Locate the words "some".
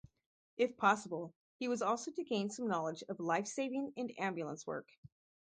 2.49-2.67